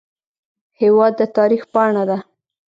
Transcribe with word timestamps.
هېواد 0.81 1.13
د 1.19 1.21
تاریخ 1.37 1.63
پاڼه 1.73 2.03
ده. 2.09 2.17